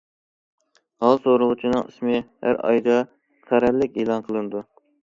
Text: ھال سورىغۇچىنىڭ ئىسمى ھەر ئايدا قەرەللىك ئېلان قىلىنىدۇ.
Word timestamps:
ھال 1.05 1.21
سورىغۇچىنىڭ 1.27 1.85
ئىسمى 1.91 2.23
ھەر 2.47 2.61
ئايدا 2.71 2.97
قەرەللىك 3.53 4.03
ئېلان 4.03 4.29
قىلىنىدۇ. 4.29 4.69